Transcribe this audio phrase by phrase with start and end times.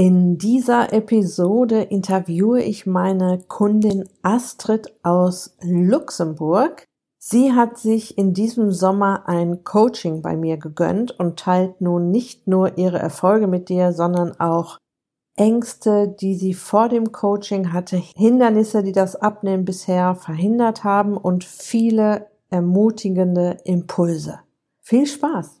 [0.00, 6.86] In dieser Episode interviewe ich meine Kundin Astrid aus Luxemburg.
[7.18, 12.46] Sie hat sich in diesem Sommer ein Coaching bei mir gegönnt und teilt nun nicht
[12.46, 14.78] nur ihre Erfolge mit dir, sondern auch
[15.36, 21.44] Ängste, die sie vor dem Coaching hatte, Hindernisse, die das Abnehmen bisher verhindert haben und
[21.44, 24.40] viele ermutigende Impulse.
[24.80, 25.60] Viel Spaß!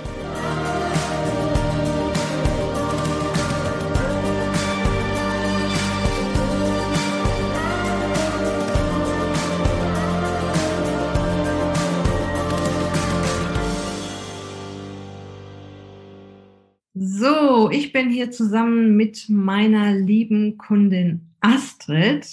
[17.71, 22.27] Ich bin hier zusammen mit meiner lieben Kundin Astrid.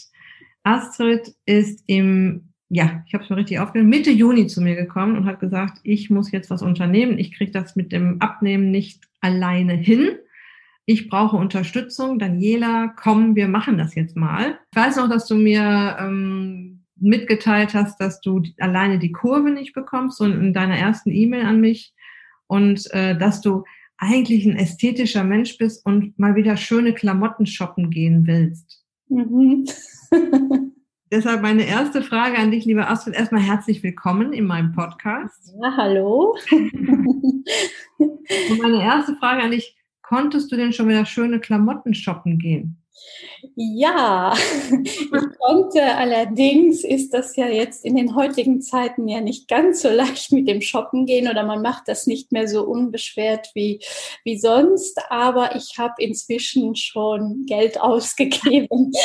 [0.65, 5.17] Astrid ist im, ja, ich habe es mir richtig aufgenommen, Mitte Juni zu mir gekommen
[5.17, 7.19] und hat gesagt, ich muss jetzt was unternehmen.
[7.19, 10.11] Ich kriege das mit dem Abnehmen nicht alleine hin.
[10.87, 12.19] Ich brauche Unterstützung.
[12.19, 14.59] Daniela, komm, wir machen das jetzt mal.
[14.73, 19.75] Ich weiß noch, dass du mir ähm, mitgeteilt hast, dass du alleine die Kurve nicht
[19.75, 21.95] bekommst, so in deiner ersten E-Mail an mich
[22.47, 23.65] und äh, dass du
[23.99, 28.85] eigentlich ein ästhetischer Mensch bist und mal wieder schöne Klamotten shoppen gehen willst.
[29.09, 29.67] Mhm.
[31.11, 35.55] Deshalb meine erste Frage an dich, lieber Astrid, erstmal herzlich willkommen in meinem Podcast.
[35.61, 36.37] Ja, hallo.
[36.51, 37.45] und
[38.61, 42.83] meine erste Frage an dich, konntest du denn schon wieder schöne Klamotten shoppen gehen?
[43.55, 44.35] Ja,
[44.85, 45.83] ich konnte.
[45.83, 50.49] Allerdings ist das ja jetzt in den heutigen Zeiten ja nicht ganz so leicht mit
[50.49, 53.81] dem Shoppen gehen oder man macht das nicht mehr so unbeschwert wie,
[54.25, 55.01] wie sonst.
[55.11, 58.97] Aber ich habe inzwischen schon Geld ausgegeben und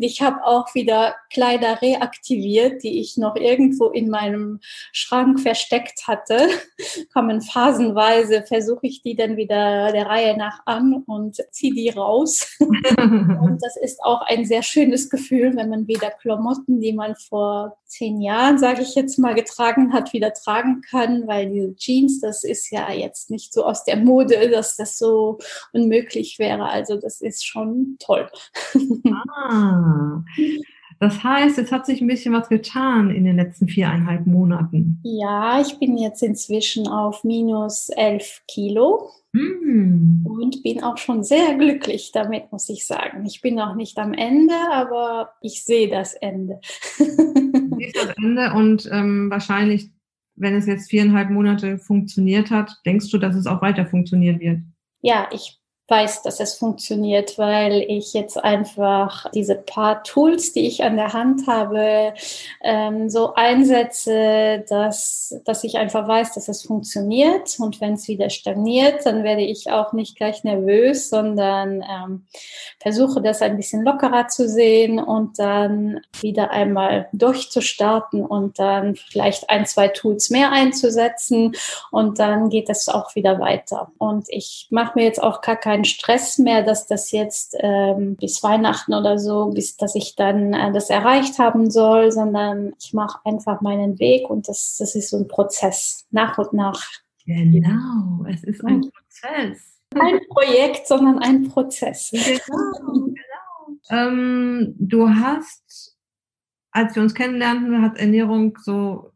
[0.00, 4.60] ich habe auch wieder Kleider reaktiviert, die ich noch irgendwo in meinem
[4.92, 6.48] Schrank versteckt hatte.
[7.12, 12.56] Kommen phasenweise, versuche ich die dann wieder der Reihe nach an und ziehe die raus.
[13.40, 17.76] Und das ist auch ein sehr schönes Gefühl, wenn man wieder Klamotten, die man vor
[17.86, 22.44] zehn Jahren, sage ich jetzt mal, getragen hat, wieder tragen kann, weil diese Jeans, das
[22.44, 25.38] ist ja jetzt nicht so aus der Mode, dass das so
[25.72, 26.64] unmöglich wäre.
[26.64, 28.28] Also das ist schon toll.
[29.46, 30.22] Ah.
[30.98, 35.00] Das heißt, es hat sich ein bisschen was getan in den letzten viereinhalb Monaten.
[35.02, 39.10] Ja, ich bin jetzt inzwischen auf minus elf Kilo.
[39.32, 40.24] Mm.
[40.24, 43.26] Und bin auch schon sehr glücklich damit, muss ich sagen.
[43.26, 46.60] Ich bin noch nicht am Ende, aber ich sehe das Ende.
[47.74, 49.90] Du siehst das Ende und ähm, wahrscheinlich,
[50.36, 54.60] wenn es jetzt viereinhalb Monate funktioniert hat, denkst du, dass es auch weiter funktionieren wird?
[55.02, 60.82] Ja, ich weiß, dass es funktioniert, weil ich jetzt einfach diese paar Tools, die ich
[60.82, 62.14] an der Hand habe,
[62.62, 67.56] ähm, so einsetze, dass, dass ich einfach weiß, dass es funktioniert.
[67.58, 72.26] Und wenn es wieder stagniert, dann werde ich auch nicht gleich nervös, sondern ähm,
[72.80, 79.50] versuche das ein bisschen lockerer zu sehen und dann wieder einmal durchzustarten und dann vielleicht
[79.50, 81.54] ein, zwei Tools mehr einzusetzen
[81.90, 83.92] und dann geht es auch wieder weiter.
[83.98, 88.14] Und ich mache mir jetzt auch gar keine keinen Stress mehr, dass das jetzt ähm,
[88.16, 92.92] bis Weihnachten oder so, bis dass ich dann äh, das erreicht haben soll, sondern ich
[92.92, 96.80] mache einfach meinen Weg und das, das ist so ein Prozess, nach und nach.
[97.26, 99.80] Genau, es ist ein Prozess.
[99.92, 102.10] Kein Projekt, sondern ein Prozess.
[102.12, 103.80] Genau, genau.
[103.90, 105.96] Ähm, du hast,
[106.70, 109.10] als wir uns kennenlernten, hat Ernährung so,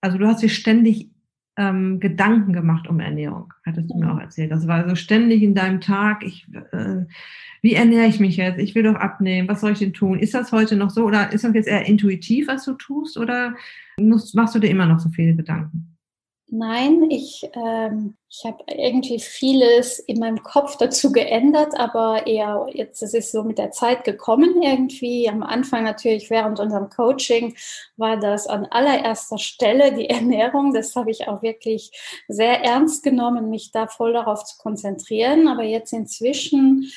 [0.00, 1.10] also du hast dich ständig
[1.56, 4.50] ähm, Gedanken gemacht um Ernährung, hattest du mir auch erzählt.
[4.50, 7.04] Das war so ständig in deinem Tag, ich, äh,
[7.62, 8.58] wie ernähre ich mich jetzt?
[8.58, 10.18] Ich will doch abnehmen, was soll ich denn tun?
[10.18, 13.54] Ist das heute noch so oder ist das jetzt eher intuitiv, was du tust oder
[13.98, 15.93] musst, machst du dir immer noch so viele Gedanken?
[16.56, 23.02] Nein, ich, ähm, ich habe irgendwie vieles in meinem Kopf dazu geändert, aber eher jetzt
[23.02, 25.28] es ist so mit der Zeit gekommen irgendwie.
[25.28, 27.56] Am Anfang natürlich während unserem Coaching
[27.96, 30.72] war das an allererster Stelle die Ernährung.
[30.72, 31.90] Das habe ich auch wirklich
[32.28, 35.48] sehr ernst genommen, mich da voll darauf zu konzentrieren.
[35.48, 36.88] Aber jetzt inzwischen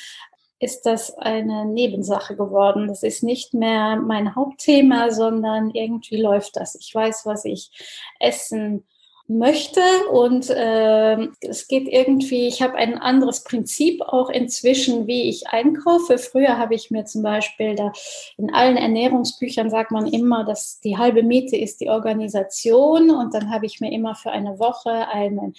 [0.60, 2.86] ist das eine Nebensache geworden.
[2.86, 6.76] Das ist nicht mehr mein Hauptthema, sondern irgendwie läuft das.
[6.76, 7.72] Ich weiß, was ich
[8.20, 8.84] essen
[9.28, 15.48] möchte und äh, es geht irgendwie, ich habe ein anderes Prinzip auch inzwischen, wie ich
[15.48, 16.16] einkaufe.
[16.16, 17.92] Früher habe ich mir zum Beispiel da
[18.38, 23.50] in allen Ernährungsbüchern sagt man immer, dass die halbe Miete ist die Organisation und dann
[23.52, 25.52] habe ich mir immer für eine Woche einen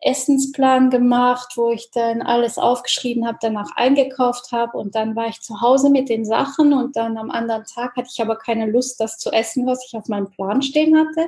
[0.00, 5.40] Essensplan gemacht, wo ich dann alles aufgeschrieben habe, danach eingekauft habe und dann war ich
[5.40, 9.00] zu Hause mit den Sachen und dann am anderen Tag hatte ich aber keine Lust,
[9.00, 11.26] das zu essen, was ich auf meinem Plan stehen hatte.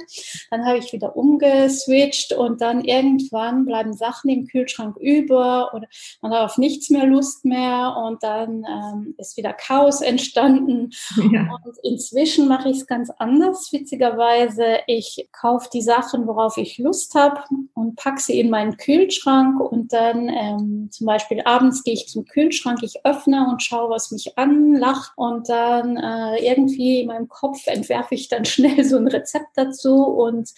[0.51, 1.88] Dann habe ich wieder umgeswitcht
[2.33, 5.89] und dann irgendwann bleiben Sachen im Kühlschrank über oder
[6.23, 10.91] man hat auf nichts mehr Lust mehr und dann ähm, ist wieder Chaos entstanden.
[11.33, 11.59] Ja.
[11.65, 14.79] Und inzwischen mache ich es ganz anders, witzigerweise.
[14.87, 17.43] Ich kaufe die Sachen, worauf ich Lust habe
[17.75, 22.09] und packe sie in mein meinen Kühlschrank und dann ähm, zum Beispiel abends gehe ich
[22.09, 27.29] zum Kühlschrank, ich öffne und schaue, was mich anlacht und dann äh, irgendwie in meinem
[27.29, 30.51] Kopf entwerfe ich dann schnell so ein Rezept dazu und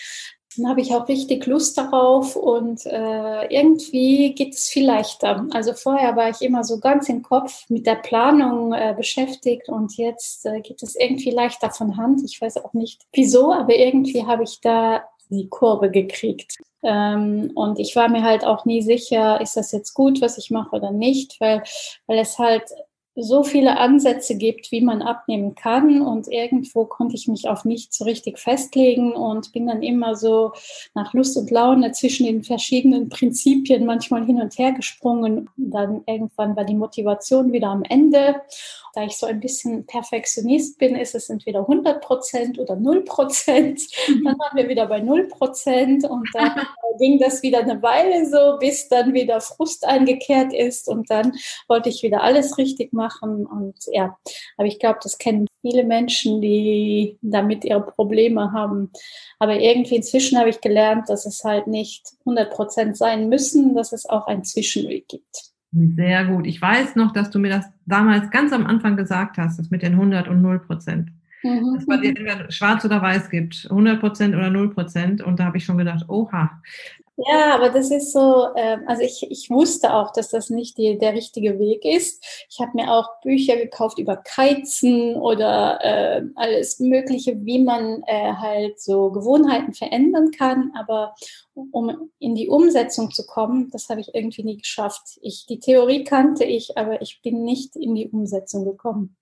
[0.56, 5.47] dann habe ich auch richtig Lust darauf und äh, irgendwie geht es viel leichter.
[5.52, 9.97] Also vorher war ich immer so ganz im Kopf mit der Planung äh, beschäftigt und
[9.97, 12.23] jetzt äh, geht es irgendwie leichter von Hand.
[12.25, 16.56] Ich weiß auch nicht wieso, aber irgendwie habe ich da die Kurve gekriegt.
[16.82, 20.50] Ähm, und ich war mir halt auch nie sicher, ist das jetzt gut, was ich
[20.50, 21.62] mache oder nicht, weil,
[22.06, 22.64] weil es halt
[23.20, 26.02] so viele Ansätze gibt, wie man abnehmen kann.
[26.02, 30.52] Und irgendwo konnte ich mich auf nichts so richtig festlegen und bin dann immer so
[30.94, 35.49] nach Lust und Laune zwischen den verschiedenen Prinzipien manchmal hin und her gesprungen.
[35.56, 38.43] Dann irgendwann war die Motivation wieder am Ende.
[38.93, 43.82] Da ich so ein bisschen Perfektionist bin, ist es entweder 100 Prozent oder 0 Prozent.
[44.08, 44.25] Mhm.
[44.25, 46.55] Dann waren wir wieder bei 0 Prozent und dann
[46.99, 51.32] ging das wieder eine Weile so, bis dann wieder Frust eingekehrt ist und dann
[51.69, 54.17] wollte ich wieder alles richtig machen und ja,
[54.57, 58.91] aber ich glaube, das kennen viele Menschen, die damit ihre Probleme haben.
[59.39, 63.93] Aber irgendwie inzwischen habe ich gelernt, dass es halt nicht 100 Prozent sein müssen, dass
[63.93, 65.51] es auch einen Zwischenweg gibt.
[65.73, 66.47] Sehr gut.
[66.47, 69.83] Ich weiß noch, dass du mir das damals ganz am Anfang gesagt hast, das mit
[69.83, 71.11] den 100 und 0 Prozent.
[71.43, 71.75] Mhm.
[71.77, 75.23] Dass man entweder schwarz oder weiß gibt, 100 Prozent oder 0 Prozent.
[75.23, 76.61] Und da habe ich schon gedacht, oha,
[77.28, 80.99] ja, aber das ist so, äh, also ich, ich wusste auch, dass das nicht die,
[80.99, 82.25] der richtige Weg ist.
[82.49, 88.32] Ich habe mir auch Bücher gekauft über Keizen oder äh, alles Mögliche, wie man äh,
[88.34, 90.72] halt so Gewohnheiten verändern kann.
[90.78, 91.14] Aber
[91.55, 95.19] um in die Umsetzung zu kommen, das habe ich irgendwie nie geschafft.
[95.20, 99.16] Ich, die Theorie kannte ich, aber ich bin nicht in die Umsetzung gekommen.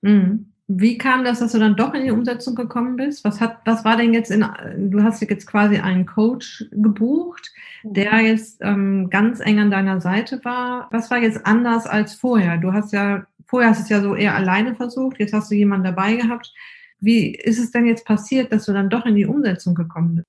[0.00, 0.52] Mhm.
[0.68, 3.24] Wie kam das, dass du dann doch in die Umsetzung gekommen bist?
[3.24, 4.44] Was hat, was war denn jetzt in,
[4.90, 7.52] du hast jetzt quasi einen Coach gebucht,
[7.84, 8.26] der mhm.
[8.26, 10.88] jetzt ähm, ganz eng an deiner Seite war.
[10.90, 12.56] Was war jetzt anders als vorher?
[12.56, 15.54] Du hast ja, vorher hast du es ja so eher alleine versucht, jetzt hast du
[15.54, 16.52] jemanden dabei gehabt.
[16.98, 20.26] Wie ist es denn jetzt passiert, dass du dann doch in die Umsetzung gekommen bist?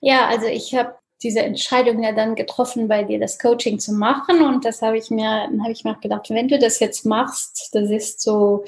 [0.00, 4.42] Ja, also ich habe diese Entscheidung ja dann getroffen, bei dir das Coaching zu machen.
[4.42, 7.04] Und das habe ich mir, dann habe ich mir auch gedacht, wenn du das jetzt
[7.04, 8.64] machst, das ist so,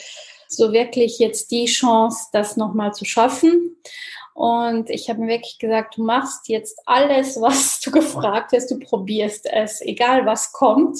[0.57, 3.77] so wirklich jetzt die Chance, das nochmal zu schaffen.
[4.35, 8.79] Und ich habe mir wirklich gesagt, du machst jetzt alles, was du gefragt hast, du
[8.79, 10.99] probierst es, egal was kommt.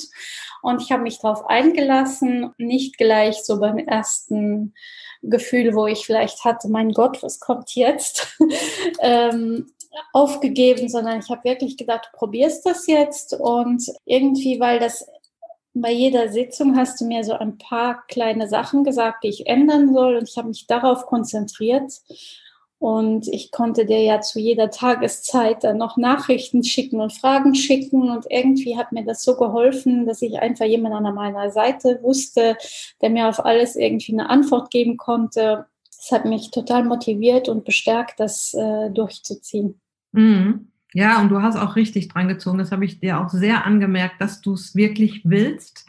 [0.63, 4.75] Und ich habe mich darauf eingelassen, nicht gleich so beim ersten
[5.23, 8.39] Gefühl, wo ich vielleicht hatte, mein Gott, was kommt jetzt,
[9.01, 9.73] ähm,
[10.13, 13.35] aufgegeben, sondern ich habe wirklich gedacht, du probierst das jetzt.
[13.35, 15.07] Und irgendwie, weil das
[15.75, 19.93] bei jeder Sitzung hast du mir so ein paar kleine Sachen gesagt, die ich ändern
[19.93, 21.93] soll und ich habe mich darauf konzentriert.
[22.79, 28.11] Und ich konnte dir ja zu jeder Tageszeit dann noch Nachrichten schicken und Fragen schicken.
[28.11, 32.57] Und irgendwie hat mir das so geholfen, dass ich einfach jemanden an meiner Seite wusste,
[33.01, 35.67] der mir auf alles irgendwie eine Antwort geben konnte.
[35.97, 39.81] Das hat mich total motiviert und bestärkt, das äh, durchzuziehen.
[40.11, 40.72] Mhm.
[40.95, 42.59] Ja, und du hast auch richtig dran gezogen.
[42.59, 45.87] Das habe ich dir auch sehr angemerkt, dass du es wirklich willst.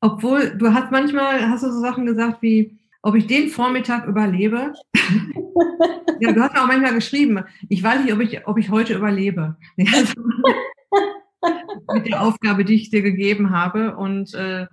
[0.00, 4.72] Obwohl, du hast manchmal, hast du so Sachen gesagt wie, ob ich den Vormittag überlebe.
[6.20, 8.94] ja, du hast mir auch manchmal geschrieben, ich weiß nicht, ob ich, ob ich heute
[8.94, 9.56] überlebe.
[11.92, 13.96] mit der Aufgabe, die ich dir gegeben habe.
[13.96, 14.66] Und äh,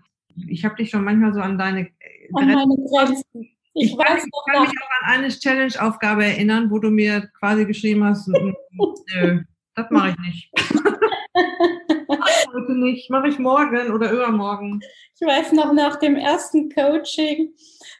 [0.47, 1.89] ich habe dich schon manchmal so an deine
[2.33, 3.52] an meine Grenzen.
[3.73, 7.65] Ich, ich weiß noch kann mich auch an eine Challenge-Aufgabe erinnern, wo du mir quasi
[7.65, 8.27] geschrieben hast,
[9.13, 9.41] nö,
[9.75, 10.51] das mache ich nicht.
[12.07, 14.81] Heute nicht, mache ich morgen oder übermorgen.
[15.19, 17.53] Ich weiß noch, nach dem ersten Coaching,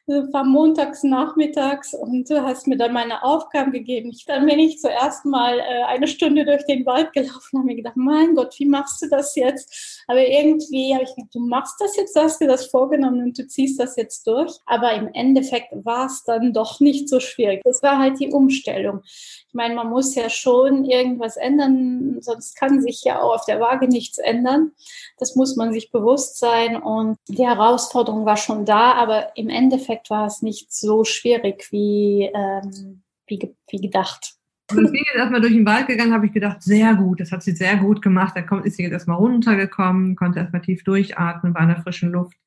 [0.07, 4.09] das war montags nachmittags und du hast mir dann meine Aufgaben gegeben.
[4.09, 7.67] Ich, dann bin ich zuerst mal äh, eine Stunde durch den Wald gelaufen und habe
[7.67, 10.03] mir gedacht, mein Gott, wie machst du das jetzt?
[10.07, 13.47] Aber irgendwie habe ich gedacht, du machst das jetzt, hast dir das vorgenommen und du
[13.47, 14.51] ziehst das jetzt durch.
[14.65, 17.61] Aber im Endeffekt war es dann doch nicht so schwierig.
[17.63, 19.01] Das war halt die Umstellung.
[19.05, 23.59] Ich meine, man muss ja schon irgendwas ändern, sonst kann sich ja auch auf der
[23.59, 24.73] Waage nichts ändern.
[25.17, 30.09] Das muss man sich bewusst sein und die Herausforderung war schon da, aber im Endeffekt
[30.09, 34.35] war es nicht so schwierig wie, ähm, wie, wie gedacht.
[34.71, 37.33] Und ich bin jetzt erstmal durch den Wald gegangen, habe ich gedacht, sehr gut, das
[37.33, 38.33] hat sie sehr gut gemacht.
[38.35, 42.11] Da kommt, ist sie jetzt erstmal runtergekommen, konnte erstmal tief durchatmen, war in der frischen
[42.11, 42.37] Luft.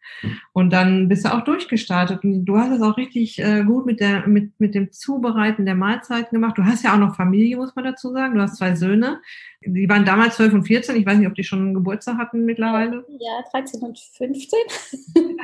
[0.55, 2.25] Und dann bist du auch durchgestartet.
[2.25, 5.75] Und du hast es auch richtig äh, gut mit, der, mit, mit dem Zubereiten der
[5.75, 6.57] Mahlzeiten gemacht.
[6.57, 8.35] Du hast ja auch noch Familie, muss man dazu sagen.
[8.35, 9.21] Du hast zwei Söhne.
[9.61, 10.97] Die waren damals 12 und 14.
[10.97, 13.05] Ich weiß nicht, ob die schon Geburtstag hatten mittlerweile.
[13.21, 14.59] Ja, 13 und 15.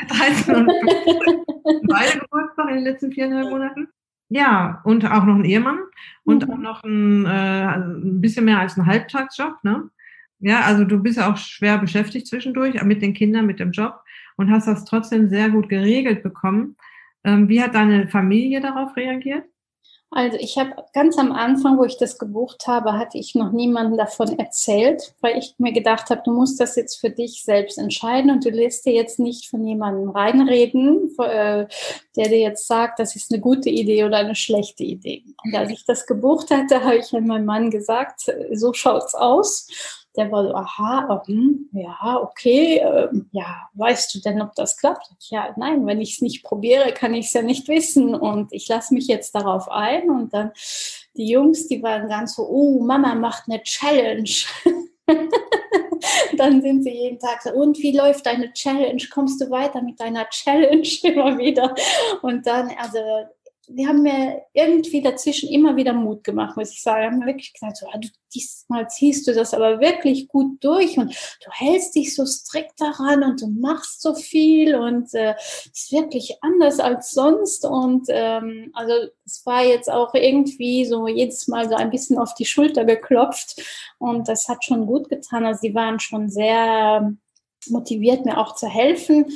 [0.08, 1.86] 13 und 15.
[1.86, 3.88] Beide Geburtstag in den letzten viereinhalb Monaten.
[4.34, 5.78] Ja, und auch noch ein Ehemann
[6.24, 6.54] und mhm.
[6.54, 9.90] auch noch ein, äh, ein bisschen mehr als ein Halbtagsjob, ne?
[10.38, 14.00] Ja, also du bist ja auch schwer beschäftigt zwischendurch mit den Kindern, mit dem Job
[14.36, 16.76] und hast das trotzdem sehr gut geregelt bekommen.
[17.24, 19.44] Ähm, wie hat deine Familie darauf reagiert?
[20.14, 23.96] Also ich habe ganz am Anfang, wo ich das gebucht habe, hatte ich noch niemanden
[23.96, 28.30] davon erzählt, weil ich mir gedacht habe, du musst das jetzt für dich selbst entscheiden
[28.30, 31.66] und du lässt dir jetzt nicht von jemandem reinreden, äh,
[32.16, 35.24] der dir jetzt sagt, das ist eine gute Idee oder eine schlechte Idee.
[35.44, 39.66] Und als ich das gebucht hatte, habe ich meinem Mann gesagt, so schaut's aus
[40.16, 45.10] der war so, aha, hm, ja, okay, äh, ja, weißt du denn, ob das klappt?
[45.30, 48.68] Ja, nein, wenn ich es nicht probiere, kann ich es ja nicht wissen und ich
[48.68, 50.52] lasse mich jetzt darauf ein und dann
[51.16, 54.30] die Jungs, die waren ganz so, oh, Mama macht eine Challenge.
[56.36, 59.02] dann sind sie jeden Tag so, und wie läuft deine Challenge?
[59.12, 61.74] Kommst du weiter mit deiner Challenge immer wieder?
[62.22, 62.98] Und dann, also
[63.74, 67.00] die haben mir irgendwie dazwischen immer wieder Mut gemacht, muss ich sagen.
[67.00, 70.62] Die haben mir wirklich gesagt, so, ah, du, diesmal ziehst du das aber wirklich gut
[70.62, 71.12] durch und
[71.44, 75.34] du hältst dich so strikt daran und du machst so viel und äh,
[75.72, 77.64] ist wirklich anders als sonst.
[77.64, 78.92] Und ähm, also
[79.24, 83.62] es war jetzt auch irgendwie so jedes Mal so ein bisschen auf die Schulter geklopft
[83.98, 85.46] und das hat schon gut getan.
[85.46, 87.14] Also die waren schon sehr
[87.68, 89.26] motiviert, mir auch zu helfen.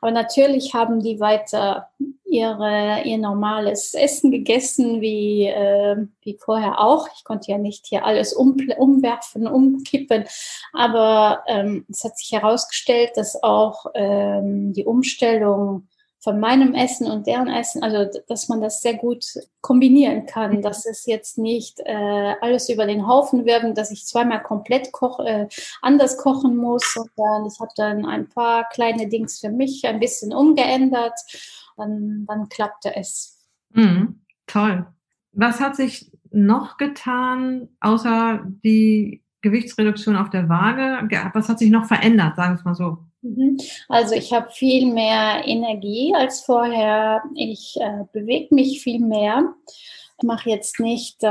[0.00, 1.88] Aber natürlich haben die weiter
[2.30, 7.08] ihre, ihr normales Essen gegessen, wie, äh, wie vorher auch.
[7.16, 10.24] Ich konnte ja nicht hier alles um, umwerfen, umkippen.
[10.72, 15.88] Aber ähm, es hat sich herausgestellt, dass auch ähm, die Umstellung
[16.22, 19.24] von meinem Essen und deren Essen, also dass man das sehr gut
[19.62, 20.62] kombinieren kann, mhm.
[20.62, 25.20] dass es jetzt nicht äh, alles über den Haufen wirft, dass ich zweimal komplett koch,
[25.20, 25.48] äh,
[25.80, 30.34] anders kochen muss, sondern ich habe dann ein paar kleine Dings für mich ein bisschen
[30.34, 31.18] umgeändert,
[31.80, 33.48] dann, dann klappte es.
[33.74, 34.86] Mhm, toll.
[35.32, 41.08] Was hat sich noch getan, außer die Gewichtsreduktion auf der Waage?
[41.34, 42.98] Was hat sich noch verändert, sagen wir es mal so?
[43.22, 43.58] Mhm.
[43.88, 47.22] Also ich habe viel mehr Energie als vorher.
[47.34, 49.54] Ich äh, bewege mich viel mehr.
[50.22, 51.26] Mache jetzt nicht äh,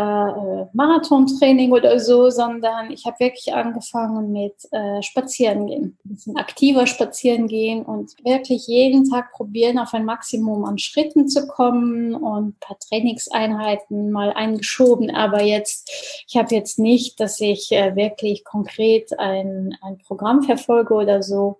[0.73, 5.97] Marathontraining oder so, sondern ich habe wirklich angefangen mit äh, Spazieren gehen.
[6.05, 11.27] Ein bisschen aktiver spazieren gehen und wirklich jeden Tag probieren, auf ein Maximum an Schritten
[11.27, 15.11] zu kommen und ein paar Trainingseinheiten mal eingeschoben.
[15.11, 15.89] Aber jetzt,
[16.27, 21.59] ich habe jetzt nicht, dass ich äh, wirklich konkret ein, ein Programm verfolge oder so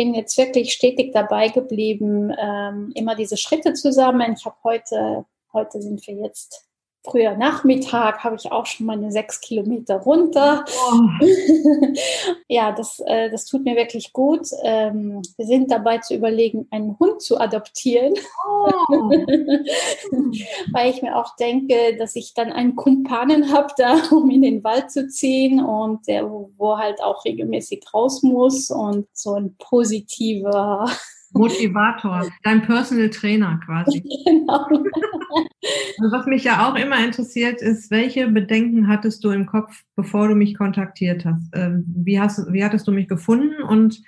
[0.00, 4.34] bin jetzt wirklich stetig dabei geblieben, ähm, immer diese Schritte zu sammeln.
[4.38, 6.70] Ich habe heute Heute sind wir jetzt
[7.02, 10.64] früher Nachmittag, habe ich auch schon meine sechs Kilometer runter.
[10.68, 11.00] Oh.
[12.48, 14.48] ja, das, äh, das tut mir wirklich gut.
[14.62, 18.14] Ähm, wir sind dabei zu überlegen, einen Hund zu adoptieren.
[18.46, 18.90] Oh.
[20.72, 24.62] Weil ich mir auch denke, dass ich dann einen Kumpanen habe, da um in den
[24.62, 29.56] Wald zu ziehen und der, wo, wo halt auch regelmäßig raus muss und so ein
[29.58, 30.86] positiver
[31.32, 34.02] Motivator, dein Personal Trainer quasi.
[34.26, 34.66] Genau.
[35.98, 40.28] Also was mich ja auch immer interessiert ist, welche Bedenken hattest du im Kopf, bevor
[40.28, 41.50] du mich kontaktiert hast?
[41.54, 44.02] Ähm, wie, hast wie hattest du mich gefunden und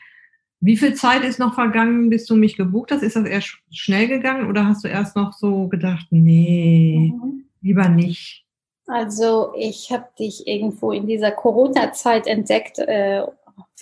[0.60, 3.02] wie viel Zeit ist noch vergangen, bis du mich gebucht hast?
[3.02, 7.44] Ist das eher schnell gegangen oder hast du erst noch so gedacht, nee, mhm.
[7.60, 8.44] lieber nicht?
[8.86, 13.22] Also ich habe dich irgendwo in dieser Corona-Zeit entdeckt, äh,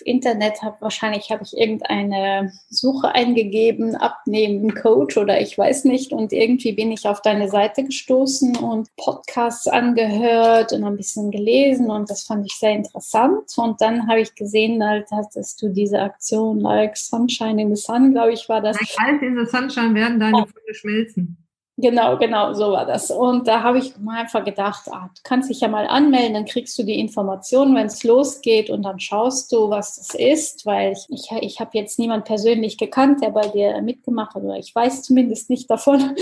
[0.03, 6.11] Internet habe, wahrscheinlich habe ich irgendeine Suche eingegeben, abnehmen Coach oder ich weiß nicht.
[6.11, 11.89] Und irgendwie bin ich auf deine Seite gestoßen und Podcasts angehört und ein bisschen gelesen
[11.89, 13.51] und das fand ich sehr interessant.
[13.57, 18.11] Und dann habe ich gesehen, halt, hattest du diese Aktion Like Sunshine in the Sun,
[18.11, 18.77] glaube ich, war das.
[18.79, 20.45] Like Ice in the Sunshine werden deine oh.
[20.45, 21.37] Funde schmelzen.
[21.81, 23.09] Genau, genau, so war das.
[23.09, 26.45] Und da habe ich mal einfach gedacht, ah, du kannst dich ja mal anmelden, dann
[26.45, 30.91] kriegst du die Informationen, wenn es losgeht und dann schaust du, was das ist, weil
[30.91, 34.73] ich, ich, ich habe jetzt niemand persönlich gekannt, der bei dir mitgemacht hat, oder ich
[34.75, 36.15] weiß zumindest nicht davon.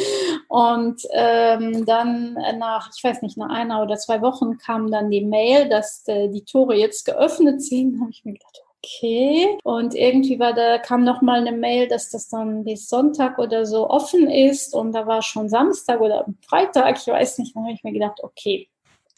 [0.48, 5.26] Und ähm, dann nach, ich weiß nicht, nach einer oder zwei Wochen kam dann die
[5.26, 7.96] Mail, dass äh, die Tore jetzt geöffnet sind.
[7.96, 9.58] Da habe ich mir gedacht, okay.
[9.64, 13.66] Und irgendwie war da, kam noch mal eine Mail, dass das dann bis Sonntag oder
[13.66, 14.74] so offen ist.
[14.74, 17.56] Und da war schon Samstag oder Freitag, ich weiß nicht.
[17.56, 18.70] Dann habe ich mir gedacht, okay,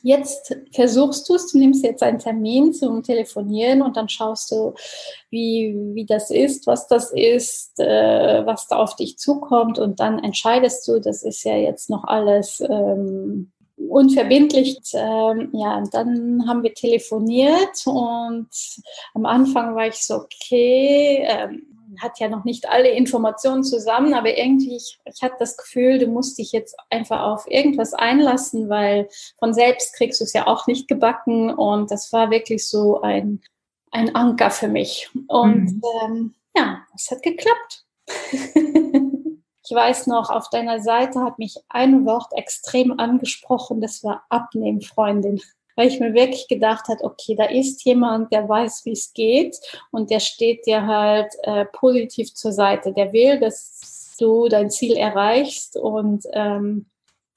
[0.03, 4.74] jetzt versuchst du es, du nimmst jetzt einen Termin zum Telefonieren und dann schaust du,
[5.30, 10.18] wie, wie das ist, was das ist, äh, was da auf dich zukommt und dann
[10.18, 13.51] entscheidest du, das ist ja jetzt noch alles ähm,
[13.91, 14.79] unverbindlich.
[14.93, 18.50] Ähm, ja, dann haben wir telefoniert und
[19.13, 21.63] am Anfang war ich so, okay, ähm,
[22.00, 26.07] hat ja noch nicht alle Informationen zusammen, aber irgendwie, ich, ich hatte das Gefühl, du
[26.07, 30.67] musst dich jetzt einfach auf irgendwas einlassen, weil von selbst kriegst du es ja auch
[30.67, 33.41] nicht gebacken und das war wirklich so ein,
[33.91, 35.10] ein Anker für mich.
[35.27, 35.81] Und mhm.
[36.03, 37.86] ähm, ja, es hat geklappt.
[39.71, 45.39] Ich weiß noch, auf deiner Seite hat mich ein Wort extrem angesprochen, das war Abnehmfreundin.
[45.77, 49.55] Weil ich mir wirklich gedacht habe, okay, da ist jemand, der weiß, wie es geht
[49.91, 52.91] und der steht dir halt äh, positiv zur Seite.
[52.91, 56.87] Der will, dass du dein Ziel erreichst und ähm,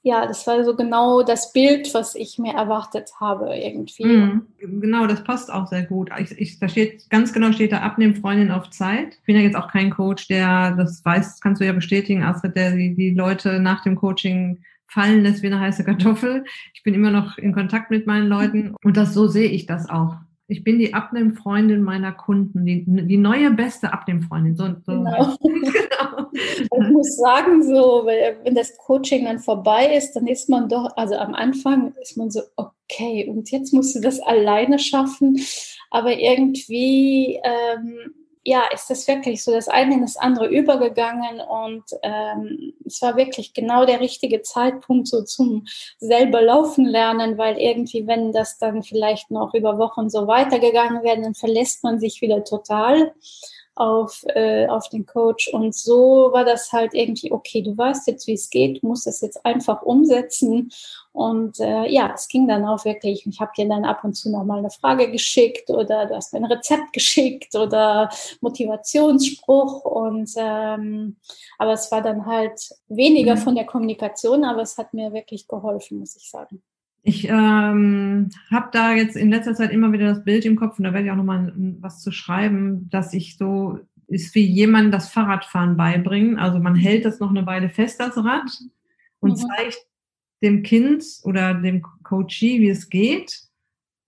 [0.07, 4.05] ja, das war so genau das Bild, was ich mir erwartet habe irgendwie.
[4.05, 6.11] Mhm, genau, das passt auch sehr gut.
[6.19, 9.17] Ich, ich, da steht ganz genau steht da abnehmen Freundin auf Zeit.
[9.19, 12.55] Ich bin ja jetzt auch kein Coach, der das weiß, kannst du ja bestätigen, Astrid,
[12.55, 16.45] der die, die Leute nach dem Coaching fallen lässt wie eine heiße Kartoffel.
[16.75, 19.89] Ich bin immer noch in Kontakt mit meinen Leuten und das so sehe ich das
[19.89, 20.17] auch.
[20.47, 24.57] Ich bin die Abnehmfreundin meiner Kunden, die, die neue beste Abnehmfreundin.
[24.57, 25.37] So, so genau.
[25.43, 26.31] genau.
[26.33, 31.15] Ich muss sagen, so, wenn das Coaching dann vorbei ist, dann ist man doch, also
[31.17, 35.41] am Anfang ist man so, okay, und jetzt musst du das alleine schaffen.
[35.91, 39.53] Aber irgendwie ähm, ja, ist das wirklich so?
[39.53, 45.09] Das eine in das andere übergegangen und ähm, es war wirklich genau der richtige Zeitpunkt
[45.09, 45.67] so zum
[45.99, 51.23] selber laufen lernen, weil irgendwie, wenn das dann vielleicht noch über Wochen so weitergegangen wäre,
[51.23, 53.15] dann verlässt man sich wieder total
[53.75, 55.49] auf, äh, auf den Coach.
[55.53, 59.07] Und so war das halt irgendwie, okay, du weißt jetzt, wie es geht, du musst
[59.07, 60.71] das jetzt einfach umsetzen.
[61.13, 63.27] Und äh, ja, es ging dann auch wirklich.
[63.27, 66.41] Ich habe dir dann ab und zu nochmal eine Frage geschickt oder du hast mir
[66.41, 69.85] ein Rezept geschickt oder Motivationsspruch.
[69.85, 71.17] Und ähm,
[71.59, 73.41] aber es war dann halt weniger mhm.
[73.41, 76.63] von der Kommunikation, aber es hat mir wirklich geholfen, muss ich sagen.
[77.07, 80.85] Ich ähm, habe da jetzt in letzter Zeit immer wieder das Bild im Kopf und
[80.85, 85.11] da werde ich auch nochmal was zu schreiben, dass ich so ist wie jemand das
[85.11, 86.39] Fahrradfahren beibringen.
[86.39, 88.51] Also man hält das noch eine Weile fest, das Rad,
[89.21, 89.37] und mhm.
[89.37, 89.79] zeigt
[90.43, 93.39] dem Kind oder dem Coachee, wie es geht.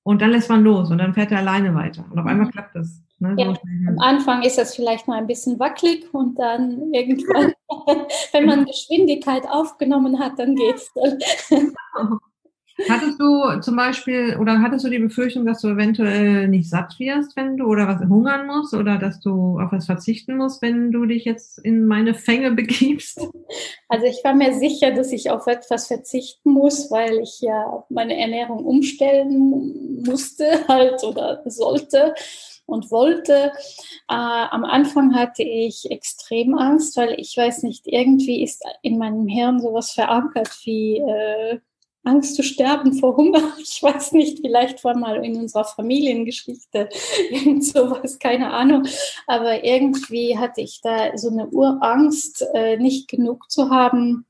[0.03, 2.07] Und dann lässt man los und dann fährt er alleine weiter.
[2.11, 2.53] Und auf einmal mhm.
[2.53, 3.03] klappt das.
[3.19, 3.49] Ne, ja,
[3.89, 7.53] am Anfang ist das vielleicht mal ein bisschen wackelig und dann irgendwann,
[8.33, 10.91] wenn man Geschwindigkeit aufgenommen hat, dann geht's.
[12.89, 17.35] Hattest du zum Beispiel oder hattest du die Befürchtung, dass du eventuell nicht satt wirst,
[17.35, 21.07] wenn du oder was hungern musst oder dass du auf was verzichten musst, wenn du
[21.07, 23.27] dich jetzt in meine Fänge begibst?
[23.89, 28.19] Also ich war mir sicher, dass ich auf etwas verzichten muss, weil ich ja meine
[28.19, 32.15] Ernährung umstellen musste halt oder sollte
[32.67, 33.53] und wollte.
[34.09, 39.29] Äh, am Anfang hatte ich extrem Angst, weil ich weiß nicht, irgendwie ist in meinem
[39.29, 41.61] Hirn sowas verankert wie äh,
[42.07, 43.43] Angst zu sterben vor Hunger.
[43.59, 46.89] Ich weiß nicht, vielleicht war mal in unserer Familiengeschichte
[47.31, 48.87] irgend sowas, keine Ahnung.
[49.27, 54.27] Aber irgendwie hatte ich da so eine Urangst, äh, nicht genug zu haben.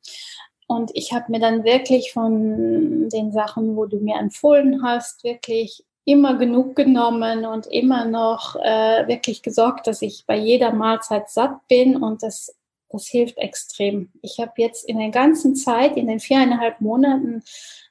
[0.67, 5.85] Und ich habe mir dann wirklich von den Sachen, wo du mir empfohlen hast, wirklich
[6.05, 11.67] immer genug genommen und immer noch äh, wirklich gesorgt, dass ich bei jeder Mahlzeit satt
[11.69, 12.57] bin und das
[12.91, 14.11] das hilft extrem.
[14.23, 17.43] Ich habe jetzt in der ganzen Zeit, in den viereinhalb Monaten,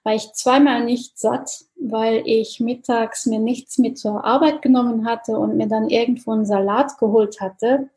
[0.03, 5.37] war ich zweimal nicht satt, weil ich mittags mir nichts mit zur Arbeit genommen hatte
[5.37, 7.89] und mir dann irgendwo einen Salat geholt hatte,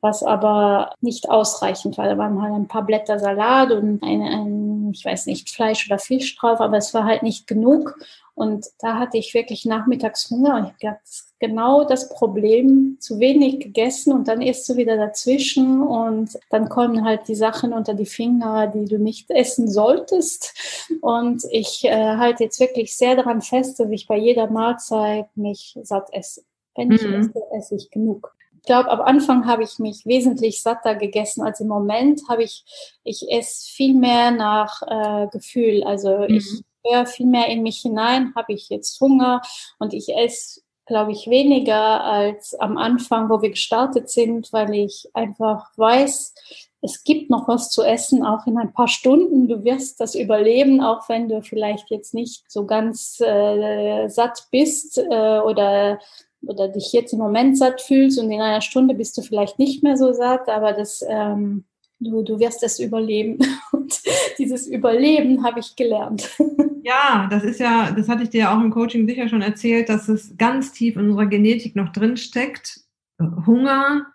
[0.00, 2.06] was aber nicht ausreichend war.
[2.06, 5.98] Da waren halt ein paar Blätter Salat und ein, ein ich weiß nicht, Fleisch oder
[5.98, 7.98] Fisch drauf, aber es war halt nicht genug.
[8.34, 12.98] Und da hatte ich wirklich nachmittags Hunger und ich habe gedacht, das genau das Problem,
[13.00, 17.72] zu wenig gegessen und dann isst du wieder dazwischen und dann kommen halt die Sachen
[17.72, 20.54] unter die Finger, die du nicht essen solltest.
[21.00, 25.76] Und ich äh, halte jetzt wirklich sehr daran fest, dass ich bei jeder Mahlzeit mich
[25.82, 26.42] satt esse.
[26.76, 27.14] Wenn ich mhm.
[27.14, 28.34] esse, esse ich genug.
[28.56, 32.20] Ich glaube, am Anfang habe ich mich wesentlich satter gegessen als im Moment.
[32.28, 32.64] Habe ich,
[33.02, 35.82] ich esse viel mehr nach äh, Gefühl.
[35.84, 36.34] Also mhm.
[36.34, 38.34] ich höre viel mehr in mich hinein.
[38.36, 39.40] Habe ich jetzt Hunger
[39.78, 45.08] und ich esse, glaube ich, weniger als am Anfang, wo wir gestartet sind, weil ich
[45.14, 46.34] einfach weiß,
[46.82, 49.46] es gibt noch was zu essen, auch in ein paar Stunden.
[49.46, 54.98] Du wirst das überleben, auch wenn du vielleicht jetzt nicht so ganz äh, satt bist
[54.98, 56.00] äh, oder
[56.42, 59.82] oder dich jetzt im Moment satt fühlst und in einer Stunde bist du vielleicht nicht
[59.82, 61.64] mehr so satt, aber das, ähm,
[62.00, 63.38] du, du wirst es überleben.
[63.72, 64.00] Und
[64.38, 66.30] dieses Überleben habe ich gelernt.
[66.82, 69.88] Ja, das ist ja, das hatte ich dir ja auch im Coaching sicher schon erzählt,
[69.88, 72.80] dass es ganz tief in unserer Genetik noch drin steckt.
[73.18, 74.06] Hunger,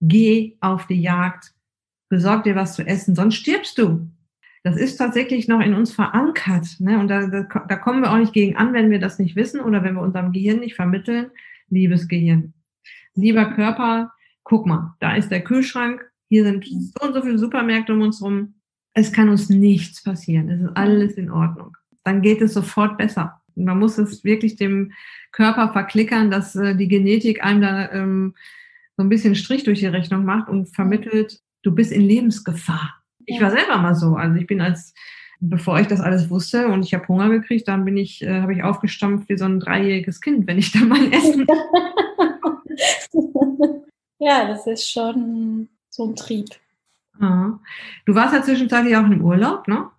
[0.00, 1.54] geh auf die Jagd,
[2.08, 4.08] besorg dir was zu essen, sonst stirbst du.
[4.64, 6.66] Das ist tatsächlich noch in uns verankert.
[6.78, 6.98] Ne?
[6.98, 9.60] Und da, da, da kommen wir auch nicht gegen an, wenn wir das nicht wissen
[9.60, 11.30] oder wenn wir unserem Gehirn nicht vermitteln,
[11.68, 12.52] liebes Gehirn.
[13.14, 14.12] Lieber Körper,
[14.44, 18.22] guck mal, da ist der Kühlschrank, hier sind so und so viele Supermärkte um uns
[18.22, 18.54] rum.
[18.94, 20.48] Es kann uns nichts passieren.
[20.48, 21.76] Es ist alles in Ordnung.
[22.04, 23.40] Dann geht es sofort besser.
[23.54, 24.92] Man muss es wirklich dem
[25.30, 28.34] Körper verklickern, dass äh, die Genetik einem da ähm,
[28.96, 32.94] so ein bisschen Strich durch die Rechnung macht und vermittelt, du bist in Lebensgefahr.
[33.26, 34.16] Ich war selber mal so.
[34.16, 34.94] Also ich bin als
[35.42, 38.54] bevor ich das alles wusste und ich habe Hunger gekriegt, dann bin ich, äh, habe
[38.54, 41.46] ich aufgestampft wie so ein dreijähriges Kind, wenn ich da mal essen.
[44.18, 46.48] ja, das ist schon so ein Trieb.
[47.20, 47.58] Ah.
[48.06, 49.90] Du warst ja zwischenzeitlich auch im Urlaub, ne?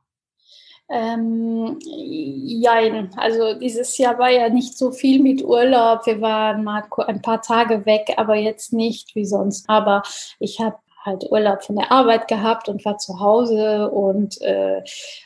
[0.89, 2.73] Ähm, ja,
[3.17, 6.05] also dieses Jahr war ja nicht so viel mit Urlaub.
[6.05, 9.69] Wir waren mal ein paar Tage weg, aber jetzt nicht wie sonst.
[9.69, 10.03] Aber
[10.39, 14.81] ich habe halt Urlaub von der Arbeit gehabt und war zu Hause und äh,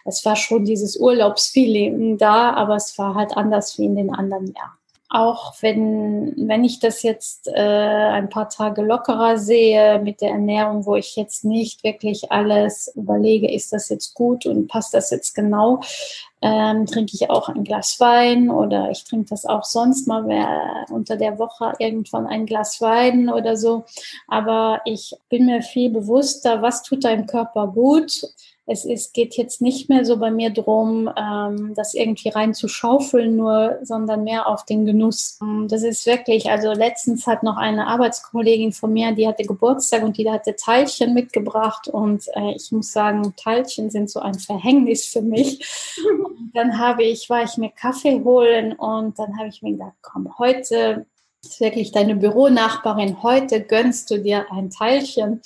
[0.06, 4.54] es war schon dieses Urlaubsfeeling da, aber es war halt anders wie in den anderen
[4.54, 4.77] Jahren.
[5.10, 10.86] Auch wenn, wenn ich das jetzt äh, ein paar Tage lockerer sehe mit der Ernährung,
[10.86, 15.34] wo ich jetzt nicht wirklich alles überlege, ist das jetzt gut und passt das jetzt
[15.34, 15.80] genau,
[16.42, 21.16] ähm, trinke ich auch ein Glas Wein oder ich trinke das auch sonst mal unter
[21.16, 23.86] der Woche irgendwann ein Glas Wein oder so.
[24.28, 28.24] Aber ich bin mir viel bewusster, was tut deinem Körper gut
[28.70, 32.68] es ist, geht jetzt nicht mehr so bei mir drum, ähm, das irgendwie rein zu
[32.68, 35.40] schaufeln nur, sondern mehr auf den Genuss.
[35.42, 40.04] Ähm, das ist wirklich, also letztens hat noch eine Arbeitskollegin von mir, die hatte Geburtstag
[40.04, 45.06] und die hatte Teilchen mitgebracht und äh, ich muss sagen, Teilchen sind so ein Verhängnis
[45.06, 45.66] für mich.
[46.26, 49.96] Und dann habe ich, war ich mir Kaffee holen und dann habe ich mir gedacht,
[50.02, 51.06] komm, heute
[51.42, 55.42] ist wirklich deine Büronachbarin, heute gönnst du dir ein Teilchen.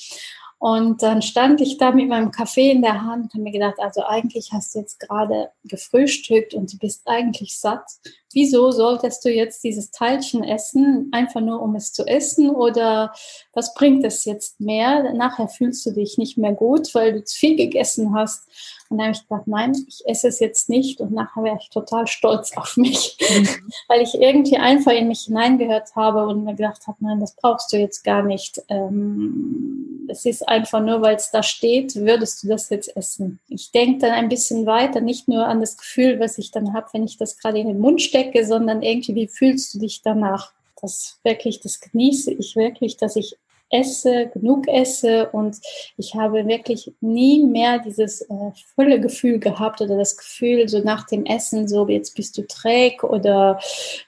[0.62, 3.80] Und dann stand ich da mit meinem Kaffee in der Hand und habe mir gedacht,
[3.80, 7.84] also eigentlich hast du jetzt gerade gefrühstückt und du bist eigentlich satt.
[8.32, 12.52] Wieso solltest du jetzt dieses Teilchen essen, einfach nur um es zu essen?
[12.52, 13.12] Oder
[13.54, 15.12] was bringt es jetzt mehr?
[15.13, 18.47] Nachher fühlst du dich nicht mehr gut, weil du zu viel gegessen hast.
[18.91, 20.99] Und dann habe ich gedacht, nein, ich esse es jetzt nicht.
[20.99, 23.47] Und nachher wäre ich total stolz auf mich, mhm.
[23.88, 27.71] weil ich irgendwie einfach in mich hineingehört habe und mir gedacht habe, nein, das brauchst
[27.71, 28.62] du jetzt gar nicht.
[28.67, 33.39] Ähm, es ist einfach nur, weil es da steht, würdest du das jetzt essen.
[33.47, 36.88] Ich denke dann ein bisschen weiter, nicht nur an das Gefühl, was ich dann habe,
[36.91, 40.51] wenn ich das gerade in den Mund stecke, sondern irgendwie, wie fühlst du dich danach?
[40.82, 43.38] Das wirklich, das genieße ich wirklich, dass ich
[43.71, 45.57] esse, genug esse und
[45.97, 51.05] ich habe wirklich nie mehr dieses äh, volle Gefühl gehabt oder das Gefühl so nach
[51.07, 53.60] dem Essen, so jetzt bist du träg oder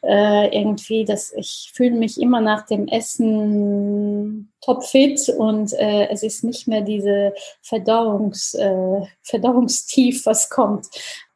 [0.04, 6.44] äh, irgendwie, dass ich fühle mich immer nach dem Essen topfit und äh, es ist
[6.44, 10.88] nicht mehr diese Verdauungs, äh, Verdauungstief, was kommt,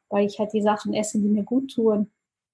[0.09, 2.11] weil ich halt die Sachen esse, die mir gut tun.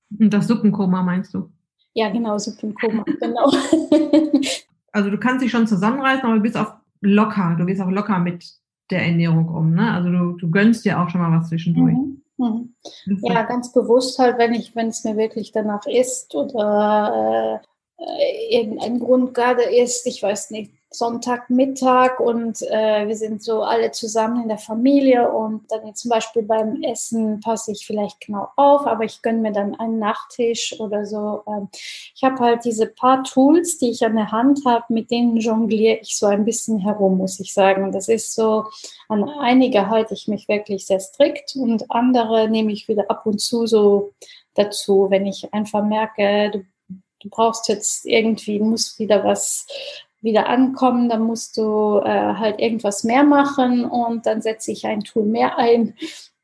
[0.09, 1.49] Das Suppenkoma meinst du?
[1.93, 3.51] Ja, genau, Suppenkoma, genau.
[4.93, 7.55] also du kannst dich schon zusammenreißen, aber du bist auch locker.
[7.57, 8.45] Du gehst auch locker mit
[8.89, 9.73] der Ernährung um.
[9.73, 9.91] Ne?
[9.91, 11.95] Also du, du gönnst dir auch schon mal was zwischendurch.
[11.95, 12.21] Mhm.
[12.37, 12.73] Mhm.
[13.21, 17.61] Ja, ganz bewusst halt, wenn ich, wenn es mir wirklich danach ist oder
[17.97, 23.91] äh, irgendein Grund gerade ist, ich weiß nicht, Sonntagmittag und äh, wir sind so alle
[23.91, 28.85] zusammen in der Familie und dann zum Beispiel beim Essen passe ich vielleicht genau auf,
[28.85, 31.43] aber ich gönne mir dann einen Nachtisch oder so.
[31.47, 31.69] Ähm,
[32.15, 35.99] ich habe halt diese paar Tools, die ich an der Hand habe, mit denen jongliere
[36.01, 37.91] ich so ein bisschen herum, muss ich sagen.
[37.91, 38.65] Das ist so,
[39.09, 43.39] an einige halte ich mich wirklich sehr strikt und andere nehme ich wieder ab und
[43.39, 44.13] zu so
[44.53, 46.65] dazu, wenn ich einfach merke, du,
[47.21, 49.65] du brauchst jetzt irgendwie, musst wieder was
[50.23, 55.03] wieder ankommen, dann musst du äh, halt irgendwas mehr machen und dann setze ich ein
[55.03, 55.95] Tool mehr ein.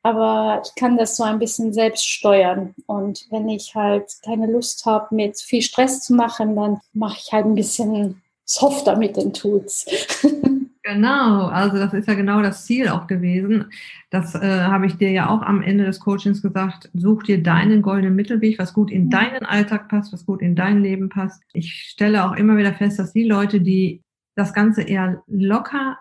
[0.02, 2.74] Aber ich kann das so ein bisschen selbst steuern.
[2.86, 7.32] Und wenn ich halt keine Lust habe, mit viel Stress zu machen, dann mache ich
[7.32, 9.86] halt ein bisschen softer mit den Tools.
[10.92, 13.66] Genau, also das ist ja genau das Ziel auch gewesen.
[14.10, 16.90] Das äh, habe ich dir ja auch am Ende des Coachings gesagt.
[16.94, 19.10] Such dir deinen goldenen Mittelweg, was gut in mhm.
[19.10, 21.42] deinen Alltag passt, was gut in dein Leben passt.
[21.52, 24.02] Ich stelle auch immer wieder fest, dass die Leute, die
[24.34, 25.96] das Ganze eher locker,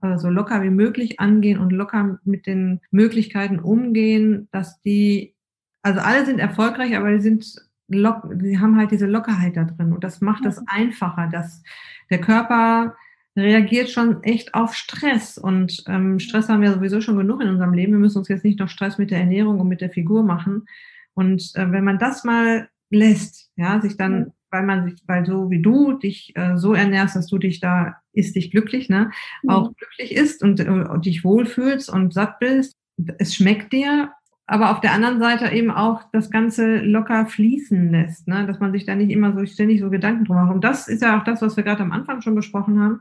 [0.00, 5.34] also so locker wie möglich angehen und locker mit den Möglichkeiten umgehen, dass die,
[5.82, 7.54] also alle sind erfolgreich, aber die sind
[7.88, 11.62] lock, sie haben halt diese Lockerheit da drin und das macht es einfacher, dass
[12.10, 12.94] der Körper
[13.36, 15.38] reagiert schon echt auf Stress.
[15.38, 17.92] Und ähm, Stress haben wir sowieso schon genug in unserem Leben.
[17.92, 20.66] Wir müssen uns jetzt nicht noch Stress mit der Ernährung und mit der Figur machen.
[21.14, 25.50] Und äh, wenn man das mal lässt, ja, sich dann, weil man sich, weil so
[25.50, 29.10] wie du dich äh, so ernährst, dass du dich da ist dich glücklich, ne,
[29.48, 29.74] auch mhm.
[29.76, 32.76] glücklich ist und, äh, und dich wohlfühlst und satt bist,
[33.18, 34.12] es schmeckt dir,
[34.46, 38.46] aber auf der anderen Seite eben auch das Ganze locker fließen lässt, ne?
[38.46, 40.54] dass man sich da nicht immer so ständig so Gedanken drum macht.
[40.54, 43.00] Und das ist ja auch das, was wir gerade am Anfang schon besprochen haben,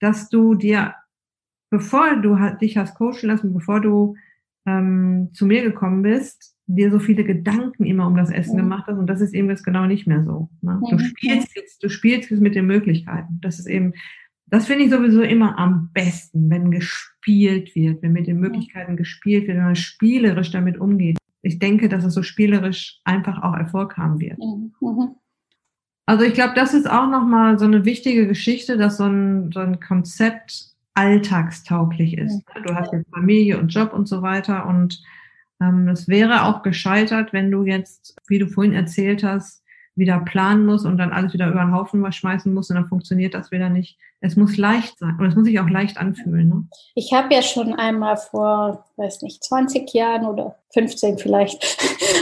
[0.00, 0.94] dass du dir,
[1.70, 4.16] bevor du dich hast coachen lassen, bevor du
[4.66, 8.62] ähm, zu mir gekommen bist, dir so viele Gedanken immer um das Essen ja.
[8.62, 8.98] gemacht hast.
[8.98, 10.48] Und das ist eben jetzt genau nicht mehr so.
[10.62, 10.80] Ne?
[10.90, 13.38] Du spielst jetzt, du spielst jetzt mit den Möglichkeiten.
[13.40, 13.94] Das ist eben
[14.52, 19.46] das finde ich sowieso immer am besten, wenn gespielt wird, wenn mit den Möglichkeiten gespielt
[19.46, 21.16] wird, wenn man spielerisch damit umgeht.
[21.40, 24.38] Ich denke, dass es so spielerisch einfach auch Erfolg haben wird.
[24.38, 25.14] Mhm.
[26.04, 29.60] Also ich glaube, das ist auch nochmal so eine wichtige Geschichte, dass so ein, so
[29.60, 32.44] ein Konzept alltagstauglich ist.
[32.62, 35.02] Du hast jetzt Familie und Job und so weiter und
[35.62, 39.61] ähm, es wäre auch gescheitert, wenn du jetzt, wie du vorhin erzählt hast,
[39.94, 43.34] wieder planen muss und dann alles wieder über den Haufen schmeißen muss und dann funktioniert
[43.34, 43.98] das wieder nicht.
[44.20, 46.48] Es muss leicht sein und es muss sich auch leicht anfühlen.
[46.48, 46.64] Ne?
[46.94, 51.62] Ich habe ja schon einmal vor, weiß nicht, 20 Jahren oder 15 vielleicht,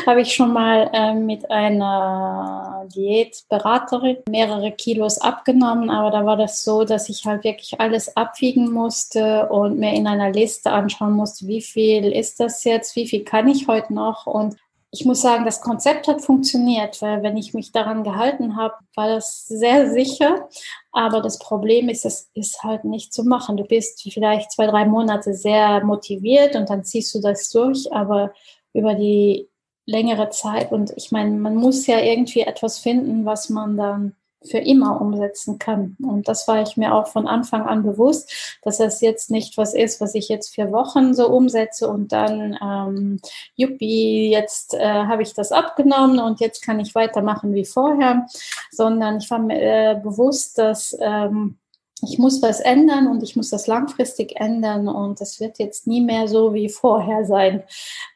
[0.07, 6.65] habe ich schon mal äh, mit einer Diätberaterin mehrere Kilos abgenommen, aber da war das
[6.65, 11.47] so, dass ich halt wirklich alles abwiegen musste und mir in einer Liste anschauen musste,
[11.47, 14.57] wie viel ist das jetzt, wie viel kann ich heute noch und
[14.93, 19.09] ich muss sagen, das Konzept hat funktioniert, weil wenn ich mich daran gehalten habe, war
[19.09, 20.49] das sehr sicher.
[20.91, 23.57] Aber das Problem ist, es ist halt nicht zu machen.
[23.57, 28.33] Du bist vielleicht zwei, drei Monate sehr motiviert und dann ziehst du das durch, aber
[28.73, 29.49] über die
[29.87, 34.59] längere Zeit und ich meine, man muss ja irgendwie etwas finden, was man dann für
[34.59, 35.97] immer umsetzen kann.
[36.03, 39.75] Und das war ich mir auch von Anfang an bewusst, dass das jetzt nicht was
[39.75, 43.21] ist, was ich jetzt vier Wochen so umsetze und dann, ähm,
[43.57, 48.27] juppie, jetzt äh, habe ich das abgenommen und jetzt kann ich weitermachen wie vorher,
[48.71, 51.59] sondern ich war mir äh, bewusst, dass ähm,
[52.03, 56.01] ich muss was ändern und ich muss das langfristig ändern und das wird jetzt nie
[56.01, 57.63] mehr so wie vorher sein.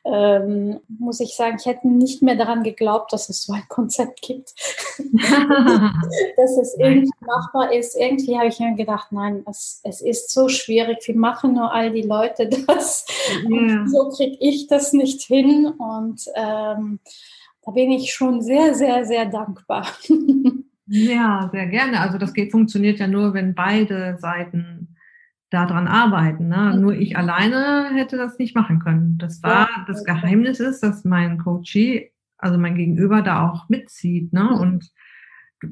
[0.04, 4.22] Ähm, muss ich sagen, ich hätte nicht mehr daran geglaubt, dass es so ein Konzept
[4.22, 4.54] gibt,
[6.36, 7.96] dass es irgendwie machbar ist.
[7.96, 10.98] Irgendwie habe ich mir gedacht, nein, es, es ist so schwierig.
[11.06, 13.06] Wie machen nur all die Leute das?
[13.48, 13.86] Yeah.
[13.86, 17.00] so kriege ich das nicht hin und ähm,
[17.64, 19.86] da bin ich schon sehr, sehr, sehr dankbar.
[20.86, 22.00] Ja, sehr gerne.
[22.00, 24.96] Also das geht, funktioniert ja nur, wenn beide Seiten
[25.50, 26.48] daran arbeiten.
[26.48, 26.72] Ne?
[26.74, 26.80] Mhm.
[26.80, 29.16] Nur ich alleine hätte das nicht machen können.
[29.18, 34.32] Das war ja, das Geheimnis ist, dass mein Coachie, also mein Gegenüber, da auch mitzieht.
[34.32, 34.42] Ne?
[34.42, 34.60] Mhm.
[34.60, 34.92] Und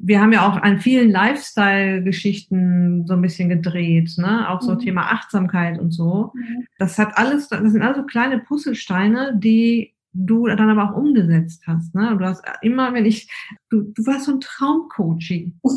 [0.01, 4.48] wir haben ja auch an vielen Lifestyle-Geschichten so ein bisschen gedreht, ne?
[4.48, 4.79] Auch so mhm.
[4.79, 6.33] Thema Achtsamkeit und so.
[6.35, 6.66] Mhm.
[6.79, 11.94] Das hat alles, das sind also kleine Puzzlesteine, die du dann aber auch umgesetzt hast.
[11.94, 12.16] Ne?
[12.18, 13.31] Du hast immer, wenn ich,
[13.70, 15.59] du, du warst so ein Traumcoaching.
[15.62, 15.70] du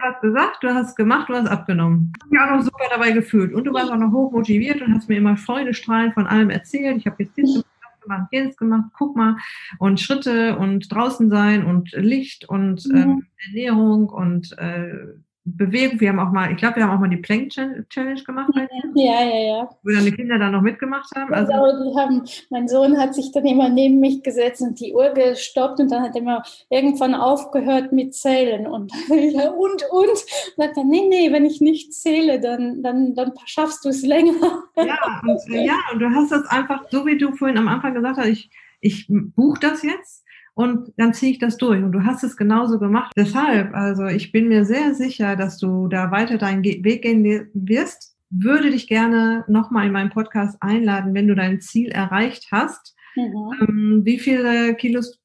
[0.00, 2.12] hast gesagt, du hast gemacht, du hast abgenommen.
[2.16, 3.54] Ich habe mich auch noch super dabei gefühlt.
[3.54, 6.98] Und du warst auch noch hoch motiviert und hast mir immer Freudestrahlend von allem erzählt.
[6.98, 9.36] Ich habe jetzt dies gemacht, gemacht, jenes gemacht, guck mal.
[9.78, 12.96] Und Schritte und draußen sein und Licht und mhm.
[12.96, 16.00] ähm, Ernährung und äh, Bewegung.
[16.00, 18.50] Wir haben auch mal, ich glaube, wir haben auch mal die Plank Challenge gemacht.
[18.94, 19.68] Ja, ja, ja.
[19.82, 21.34] Wo deine Kinder dann noch mitgemacht haben.
[21.34, 24.94] Also, also die haben, mein Sohn hat sich dann immer neben mich gesetzt und die
[24.94, 29.84] Uhr gestoppt und dann hat er immer irgendwann aufgehört mit Zählen und und und.
[29.90, 30.24] und
[30.56, 34.64] sagt er, nee, nee, wenn ich nicht zähle, dann, dann, dann schaffst du es länger.
[34.76, 38.18] Ja, und, ja, und du hast das einfach, so wie du vorhin am Anfang gesagt
[38.18, 41.82] hast, ich, ich buche das jetzt und dann ziehe ich das durch.
[41.82, 43.12] Und du hast es genauso gemacht.
[43.16, 48.16] Deshalb, also ich bin mir sehr sicher, dass du da weiter deinen Weg gehen wirst.
[48.30, 53.52] Würde dich gerne nochmal in meinen Podcast einladen, wenn du dein Ziel erreicht hast Mhm.
[53.60, 55.18] Ähm, wie viele Kilos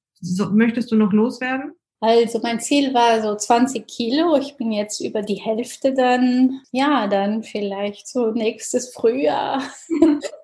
[0.51, 1.73] möchtest du noch loswerden?
[2.01, 4.37] Also mein Ziel war so 20 Kilo.
[4.37, 9.61] Ich bin jetzt über die Hälfte dann, ja, dann vielleicht so nächstes Frühjahr.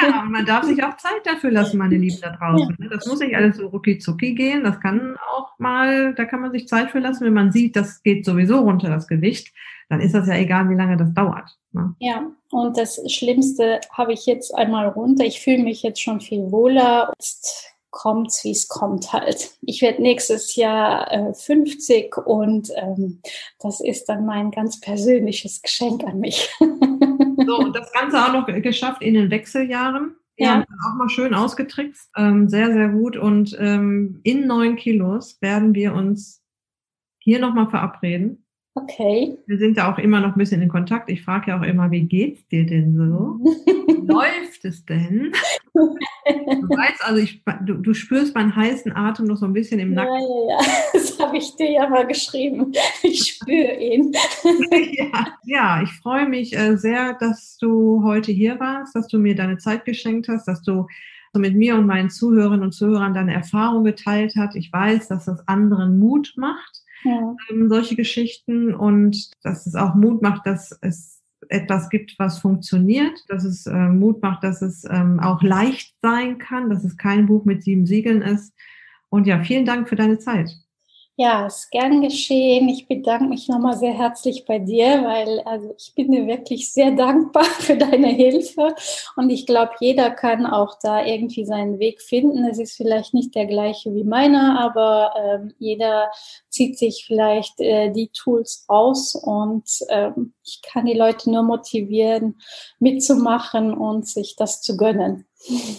[0.00, 2.76] ja, man darf sich auch Zeit dafür lassen, meine Lieben da draußen.
[2.78, 2.84] Ja.
[2.84, 2.90] Ne?
[2.90, 4.64] Das muss nicht alles so rucki zucki gehen.
[4.64, 8.02] Das kann auch mal, da kann man sich Zeit für lassen, wenn man sieht, das
[8.02, 9.52] geht sowieso runter, das Gewicht.
[9.88, 11.56] Dann ist das ja egal, wie lange das dauert.
[11.72, 11.94] Ne?
[11.98, 15.24] Ja, und das Schlimmste habe ich jetzt einmal runter.
[15.24, 17.12] Ich fühle mich jetzt schon viel wohler.
[17.18, 19.52] Jetzt kommt, wie es kommt halt.
[19.62, 23.20] Ich werde nächstes Jahr äh, 50 und ähm,
[23.60, 26.48] das ist dann mein ganz persönliches Geschenk an mich.
[27.46, 30.16] so, und das Ganze auch noch geschafft in den Wechseljahren.
[30.40, 30.64] Ja.
[30.86, 32.12] auch mal schön ausgetrickst.
[32.16, 33.16] Ähm, sehr, sehr gut.
[33.16, 36.44] Und ähm, in neun Kilos werden wir uns
[37.18, 38.44] hier nochmal verabreden.
[38.74, 39.36] Okay.
[39.46, 41.10] Wir sind ja auch immer noch ein bisschen in Kontakt.
[41.10, 43.40] Ich frage ja auch immer, wie geht's dir denn so?
[44.06, 45.32] Läuft es denn?
[45.78, 49.94] Du weißt, also ich, du, du, spürst meinen heißen Atem noch so ein bisschen im
[49.94, 50.12] Nacken.
[50.12, 50.72] Ja, ja, ja.
[50.92, 52.72] Das habe ich dir ja mal geschrieben.
[53.02, 54.12] Ich spüre ihn.
[54.92, 59.34] Ja, ja ich freue mich äh, sehr, dass du heute hier warst, dass du mir
[59.34, 60.86] deine Zeit geschenkt hast, dass du
[61.34, 64.56] mit mir und meinen Zuhörerinnen und Zuhörern deine Erfahrung geteilt hast.
[64.56, 67.36] Ich weiß, dass das anderen Mut macht ja.
[67.50, 71.17] ähm, solche Geschichten und dass es auch Mut macht, dass es
[71.48, 76.38] etwas gibt, was funktioniert, dass es äh, Mut macht, dass es ähm, auch leicht sein
[76.38, 78.54] kann, dass es kein Buch mit sieben Siegeln ist.
[79.08, 80.50] Und ja, vielen Dank für deine Zeit.
[81.20, 82.68] Ja, ist gern geschehen.
[82.68, 86.92] Ich bedanke mich nochmal sehr herzlich bei dir, weil also ich bin dir wirklich sehr
[86.92, 88.72] dankbar für deine Hilfe
[89.16, 92.44] und ich glaube, jeder kann auch da irgendwie seinen Weg finden.
[92.44, 96.08] Es ist vielleicht nicht der gleiche wie meiner, aber ähm, jeder
[96.50, 102.36] zieht sich vielleicht äh, die Tools aus und ähm, ich kann die Leute nur motivieren,
[102.78, 105.26] mitzumachen und sich das zu gönnen.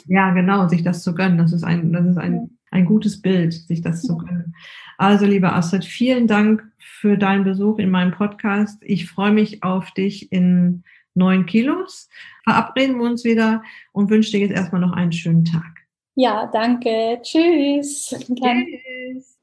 [0.05, 1.37] Ja, genau, sich das zu gönnen.
[1.37, 4.55] Das ist ein, das ist ein, ein gutes Bild, sich das zu gönnen.
[4.97, 8.77] Also, liebe Astrid, vielen Dank für deinen Besuch in meinem Podcast.
[8.81, 12.09] Ich freue mich auf dich in neun Kilos.
[12.43, 15.79] Verabreden wir uns wieder und wünsche dir jetzt erstmal noch einen schönen Tag.
[16.15, 17.19] Ja, danke.
[17.21, 18.09] Tschüss.
[18.09, 19.37] Tschüss.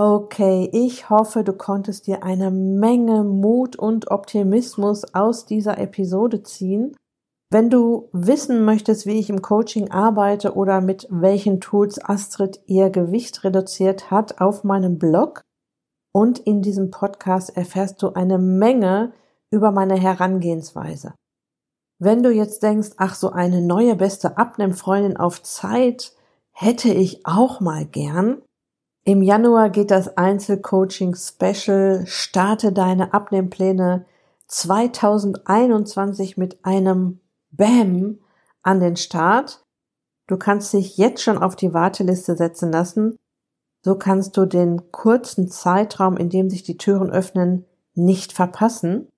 [0.00, 6.94] Okay, ich hoffe, du konntest dir eine Menge Mut und Optimismus aus dieser Episode ziehen.
[7.50, 12.90] Wenn du wissen möchtest, wie ich im Coaching arbeite oder mit welchen Tools Astrid ihr
[12.90, 15.40] Gewicht reduziert hat, auf meinem Blog
[16.12, 19.12] und in diesem Podcast erfährst du eine Menge
[19.50, 21.14] über meine Herangehensweise.
[21.98, 26.12] Wenn du jetzt denkst, ach so eine neue beste Abnehmfreundin auf Zeit
[26.52, 28.42] hätte ich auch mal gern.
[29.04, 34.04] Im Januar geht das Einzelcoaching Special Starte deine Abnehmpläne
[34.48, 38.18] 2021 mit einem Bam
[38.62, 39.64] an den Start.
[40.26, 43.16] Du kannst dich jetzt schon auf die Warteliste setzen lassen.
[43.84, 49.08] So kannst du den kurzen Zeitraum, in dem sich die Türen öffnen, nicht verpassen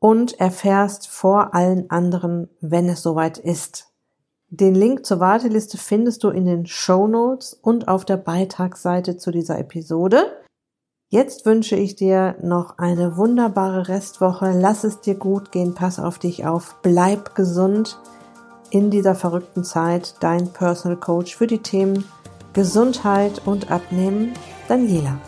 [0.00, 3.92] und erfährst vor allen anderen, wenn es soweit ist.
[4.48, 9.30] Den Link zur Warteliste findest du in den Show Notes und auf der Beitragsseite zu
[9.30, 10.45] dieser Episode.
[11.16, 14.52] Jetzt wünsche ich dir noch eine wunderbare Restwoche.
[14.54, 17.98] Lass es dir gut gehen, pass auf dich auf, bleib gesund
[18.68, 20.16] in dieser verrückten Zeit.
[20.20, 22.04] Dein Personal Coach für die Themen
[22.52, 24.34] Gesundheit und Abnehmen,
[24.68, 25.18] Daniela.